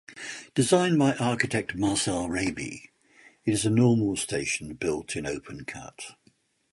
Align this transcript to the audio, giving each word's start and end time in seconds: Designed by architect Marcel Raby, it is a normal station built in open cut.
Designed 0.55 0.97
by 0.97 1.13
architect 1.17 1.75
Marcel 1.75 2.27
Raby, 2.27 2.89
it 3.45 3.51
is 3.53 3.67
a 3.67 3.69
normal 3.69 4.15
station 4.15 4.73
built 4.73 5.15
in 5.15 5.27
open 5.27 5.63
cut. 5.63 6.15